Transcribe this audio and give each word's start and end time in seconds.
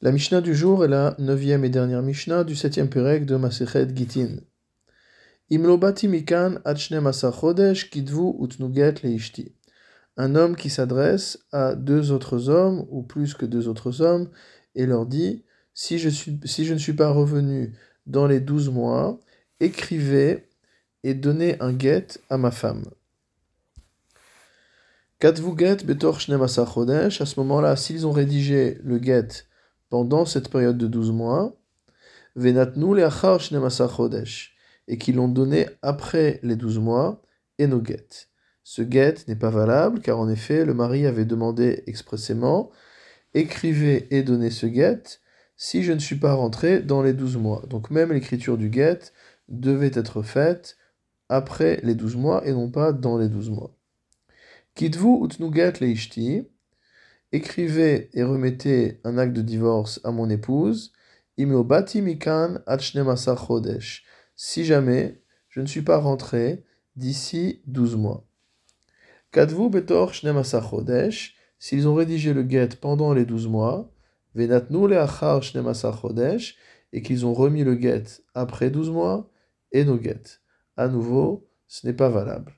La 0.00 0.12
Mishnah 0.12 0.40
du 0.40 0.54
jour 0.54 0.84
est 0.84 0.88
la 0.88 1.16
neuvième 1.18 1.64
et 1.64 1.70
dernière 1.70 2.02
Mishnah 2.02 2.44
du 2.44 2.54
septième 2.54 2.88
Pérec 2.88 3.26
de 3.26 3.34
Masechet 3.34 3.88
Gitin. 3.92 4.36
Un 10.16 10.36
homme 10.36 10.54
qui 10.54 10.70
s'adresse 10.70 11.40
à 11.50 11.74
deux 11.74 12.12
autres 12.12 12.48
hommes, 12.48 12.86
ou 12.90 13.02
plus 13.02 13.34
que 13.34 13.44
deux 13.44 13.66
autres 13.66 14.00
hommes, 14.00 14.30
et 14.76 14.86
leur 14.86 15.04
dit 15.04 15.44
si 15.74 15.98
je, 15.98 16.10
si 16.10 16.64
je 16.64 16.74
ne 16.74 16.78
suis 16.78 16.92
pas 16.92 17.10
revenu 17.10 17.74
dans 18.06 18.28
les 18.28 18.38
douze 18.38 18.68
mois, 18.68 19.18
écrivez 19.58 20.46
et 21.02 21.14
donnez 21.14 21.60
un 21.60 21.72
guet 21.72 22.06
à 22.30 22.38
ma 22.38 22.52
femme. 22.52 22.84
Get. 25.20 25.34
À 25.40 27.26
ce 27.26 27.40
moment-là, 27.40 27.74
s'ils 27.74 28.06
ont 28.06 28.12
rédigé 28.12 28.78
le 28.84 29.02
get 29.02 29.47
pendant 29.90 30.24
cette 30.24 30.50
période 30.50 30.78
de 30.78 30.86
12 30.86 31.12
mois, 31.12 31.56
venatnu 32.36 32.96
chodesh, 32.98 34.56
et 34.86 34.98
qu'ils 34.98 35.16
l'ont 35.16 35.28
donné 35.28 35.66
après 35.82 36.40
les 36.42 36.56
12 36.56 36.78
mois, 36.78 37.22
et 37.58 37.66
nos 37.66 37.84
get. 37.84 38.28
Ce 38.62 38.82
get 38.82 39.14
n'est 39.26 39.36
pas 39.36 39.50
valable, 39.50 40.00
car 40.00 40.18
en 40.18 40.28
effet, 40.28 40.64
le 40.64 40.74
mari 40.74 41.06
avait 41.06 41.24
demandé 41.24 41.82
expressément 41.86 42.70
écrivez 43.34 44.14
et 44.14 44.22
donnez 44.22 44.50
ce 44.50 44.66
get 44.66 45.20
si 45.56 45.82
je 45.82 45.92
ne 45.92 45.98
suis 45.98 46.16
pas 46.16 46.34
rentré 46.34 46.80
dans 46.80 47.02
les 47.02 47.12
12 47.12 47.36
mois. 47.36 47.64
Donc 47.68 47.90
même 47.90 48.12
l'écriture 48.12 48.56
du 48.56 48.72
get 48.72 49.12
devait 49.48 49.90
être 49.94 50.22
faite 50.22 50.76
après 51.28 51.80
les 51.82 51.94
12 51.94 52.16
mois 52.16 52.46
et 52.46 52.52
non 52.52 52.70
pas 52.70 52.92
dans 52.92 53.18
les 53.18 53.28
12 53.28 53.50
mois. 53.50 53.76
Kitvu 54.74 55.24
utnuget 55.24 55.72
leishti, 55.80 56.46
Écrivez 57.30 58.08
et 58.14 58.22
remettez 58.22 59.00
un 59.04 59.18
acte 59.18 59.34
de 59.34 59.42
divorce 59.42 60.00
à 60.02 60.10
mon 60.10 60.30
épouse. 60.30 60.92
Si 64.36 64.64
jamais 64.64 65.22
je 65.48 65.60
ne 65.60 65.66
suis 65.66 65.82
pas 65.82 65.98
rentré 65.98 66.64
d'ici 66.96 67.62
12 67.66 67.96
mois. 67.96 68.26
Kadvu 69.30 69.68
betor 69.68 70.14
chodesh. 70.14 71.34
S'ils 71.58 71.86
ont 71.88 71.94
rédigé 71.94 72.32
le 72.32 72.44
guet 72.44 72.68
pendant 72.80 73.12
les 73.12 73.26
12 73.26 73.48
mois, 73.48 73.92
venatnu 74.34 74.88
leachar 74.88 75.42
chodesh, 75.42 76.56
et 76.92 77.02
qu'ils 77.02 77.26
ont 77.26 77.34
remis 77.34 77.64
le 77.64 77.74
guet 77.74 78.04
après 78.34 78.70
12 78.70 78.90
mois, 78.90 79.28
et 79.72 79.84
nos 79.84 79.96
guet. 79.96 80.22
À 80.76 80.88
nouveau, 80.88 81.48
ce 81.66 81.86
n'est 81.86 81.92
pas 81.92 82.08
valable. 82.08 82.54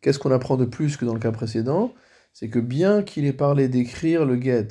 Qu'est-ce 0.00 0.18
qu'on 0.18 0.32
apprend 0.32 0.56
de 0.56 0.64
plus 0.64 0.96
que 0.96 1.04
dans 1.04 1.14
le 1.14 1.20
cas 1.20 1.32
précédent? 1.32 1.92
C'est 2.38 2.50
que 2.50 2.60
bien 2.60 3.02
qu'il 3.02 3.26
ait 3.26 3.32
parlé 3.32 3.66
d'écrire 3.66 4.24
le 4.24 4.40
get 4.40 4.68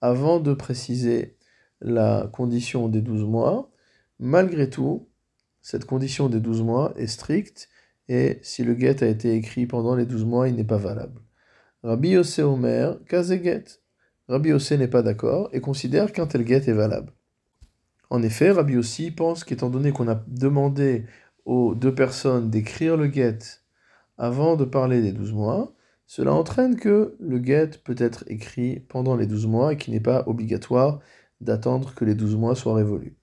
avant 0.00 0.38
de 0.38 0.54
préciser 0.54 1.36
la 1.80 2.30
condition 2.32 2.86
des 2.88 3.00
12 3.00 3.24
mois, 3.24 3.72
malgré 4.20 4.70
tout, 4.70 5.08
cette 5.60 5.86
condition 5.86 6.28
des 6.28 6.38
12 6.38 6.62
mois 6.62 6.94
est 6.96 7.08
stricte 7.08 7.68
et 8.08 8.38
si 8.42 8.62
le 8.62 8.78
get 8.78 9.02
a 9.02 9.08
été 9.08 9.34
écrit 9.34 9.66
pendant 9.66 9.96
les 9.96 10.06
12 10.06 10.24
mois, 10.24 10.48
il 10.48 10.54
n'est 10.54 10.62
pas 10.62 10.76
valable. 10.76 11.20
Rabbi 11.82 12.10
Yossé 12.10 12.44
Omer, 12.44 13.00
get? 13.10 13.64
Rabbi 14.28 14.50
Yossé 14.50 14.78
n'est 14.78 14.86
pas 14.86 15.02
d'accord 15.02 15.48
et 15.52 15.60
considère 15.60 16.12
qu'un 16.12 16.28
tel 16.28 16.46
get 16.46 16.70
est 16.70 16.72
valable. 16.72 17.12
En 18.08 18.22
effet, 18.22 18.52
Rabbi 18.52 18.74
Yossi 18.74 19.10
pense 19.10 19.42
qu'étant 19.42 19.68
donné 19.68 19.90
qu'on 19.90 20.06
a 20.06 20.22
demandé 20.28 21.06
aux 21.44 21.74
deux 21.74 21.92
personnes 21.92 22.50
d'écrire 22.50 22.96
le 22.96 23.10
get 23.10 23.40
avant 24.16 24.54
de 24.54 24.64
parler 24.64 25.02
des 25.02 25.10
12 25.10 25.32
mois, 25.32 25.74
cela 26.06 26.32
entraîne 26.34 26.76
que 26.76 27.16
le 27.18 27.42
get 27.42 27.70
peut 27.82 27.96
être 27.98 28.24
écrit 28.26 28.80
pendant 28.80 29.16
les 29.16 29.26
12 29.26 29.46
mois 29.46 29.72
et 29.72 29.76
qu'il 29.76 29.94
n'est 29.94 30.00
pas 30.00 30.24
obligatoire 30.26 31.00
d'attendre 31.40 31.94
que 31.94 32.04
les 32.04 32.14
12 32.14 32.36
mois 32.36 32.54
soient 32.54 32.74
révolus. 32.74 33.16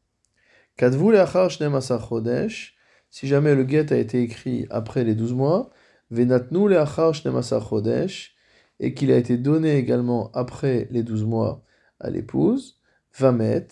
si 3.09 3.27
jamais 3.27 3.55
le 3.55 3.67
get 3.67 3.93
a 3.93 3.97
été 3.97 4.21
écrit 4.21 4.67
après 4.69 5.03
les 5.03 5.15
12 5.15 5.33
mois, 5.33 5.69
venatnu 6.09 6.73
et 8.79 8.93
qu'il 8.95 9.11
a 9.11 9.17
été 9.17 9.37
donné 9.37 9.77
également 9.77 10.31
après 10.33 10.87
les 10.89 11.03
12 11.03 11.25
mois 11.25 11.63
à 11.99 12.09
l'épouse, 12.09 12.81
vamet, 13.17 13.67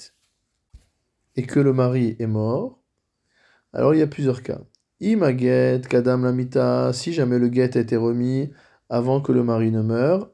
et 1.35 1.44
que 1.44 1.59
le 1.59 1.73
mari 1.73 2.16
est 2.19 2.28
mort, 2.28 2.79
alors 3.73 3.94
il 3.94 4.00
y 4.00 4.03
a 4.03 4.07
plusieurs 4.07 4.44
cas. 4.44 4.61
Imaget, 5.00 5.81
kadam 5.89 6.25
lamita, 6.25 6.91
si 6.94 7.13
jamais 7.13 7.39
le 7.39 7.51
get 7.51 7.78
a 7.78 7.81
été 7.81 7.95
remis 7.95 8.51
avant 8.89 9.22
que 9.22 9.31
le 9.31 9.44
mari 9.44 9.72
ne 9.72 9.81
meure, 9.81 10.31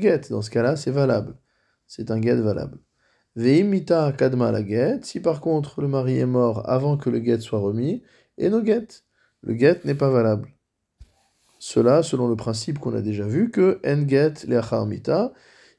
get. 0.00 0.22
Dans 0.30 0.42
ce 0.42 0.50
cas-là, 0.50 0.76
c'est 0.76 0.90
valable. 0.90 1.36
C'est 1.86 2.10
un 2.10 2.20
get 2.20 2.36
valable. 2.36 2.78
Veimita 3.36 4.12
kadma 4.12 4.50
la 4.50 4.66
get. 4.66 5.00
Si 5.02 5.20
par 5.20 5.40
contre 5.40 5.80
le 5.80 5.88
mari 5.88 6.18
est 6.18 6.26
mort 6.26 6.68
avant 6.68 6.96
que 6.96 7.10
le 7.10 7.22
get 7.22 7.40
soit 7.40 7.60
remis, 7.60 8.02
et 8.38 8.48
no 8.48 8.64
get. 8.64 8.86
Le 9.42 9.56
get 9.56 9.80
n'est 9.84 9.94
pas 9.94 10.10
valable. 10.10 10.48
Cela 11.58 12.02
selon 12.02 12.26
le 12.26 12.36
principe 12.36 12.78
qu'on 12.78 12.94
a 12.94 13.02
déjà 13.02 13.24
vu 13.24 13.50
que 13.50 13.80
en 13.86 14.08
get 14.08 14.46
mita, 14.86 15.32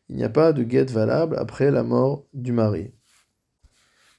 il 0.09 0.15
n'y 0.15 0.23
a 0.23 0.29
pas 0.29 0.53
de 0.53 0.69
get 0.69 0.85
valable 0.85 1.35
après 1.37 1.71
la 1.71 1.83
mort 1.83 2.27
du 2.33 2.51
mari. 2.51 2.91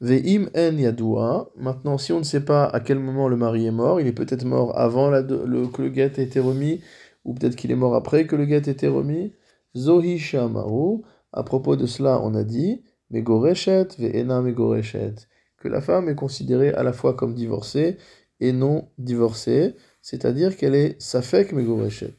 Veim 0.00 0.48
en 0.56 0.76
yadua. 0.76 1.50
Maintenant, 1.56 1.96
si 1.96 2.12
on 2.12 2.18
ne 2.18 2.24
sait 2.24 2.44
pas 2.44 2.64
à 2.64 2.80
quel 2.80 2.98
moment 2.98 3.28
le 3.28 3.36
mari 3.36 3.66
est 3.66 3.70
mort, 3.70 4.00
il 4.00 4.08
est 4.08 4.12
peut-être 4.12 4.44
mort 4.44 4.76
avant 4.76 5.10
le, 5.10 5.68
que 5.68 5.82
le 5.82 5.94
get 5.94 6.14
ait 6.16 6.24
été 6.24 6.40
remis, 6.40 6.80
ou 7.24 7.34
peut-être 7.34 7.56
qu'il 7.56 7.70
est 7.70 7.76
mort 7.76 7.94
après 7.94 8.26
que 8.26 8.36
le 8.36 8.46
guet 8.46 8.58
été 8.58 8.88
remis. 8.88 9.32
Zohi 9.76 10.18
Shamaru, 10.18 11.02
à 11.32 11.42
propos 11.42 11.76
de 11.76 11.86
cela, 11.86 12.20
on 12.22 12.34
a 12.34 12.44
dit, 12.44 12.82
Megoreshet 13.10 13.88
ve'ena 13.98 14.40
Megoreshet, 14.42 15.14
que 15.58 15.68
la 15.68 15.80
femme 15.80 16.08
est 16.08 16.14
considérée 16.14 16.72
à 16.72 16.82
la 16.82 16.92
fois 16.92 17.14
comme 17.14 17.34
divorcée 17.34 17.96
et 18.40 18.52
non 18.52 18.88
divorcée, 18.98 19.76
c'est-à-dire 20.00 20.56
qu'elle 20.56 20.74
est 20.74 21.00
Safek 21.00 21.52
Megoreshet, 21.52 22.16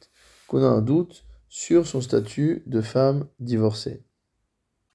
qu'on 0.47 0.63
a 0.63 0.67
un 0.67 0.81
doute 0.81 1.25
sur 1.49 1.85
son 1.85 2.01
statut 2.01 2.63
de 2.65 2.81
femme 2.81 3.27
divorcée. 3.39 4.03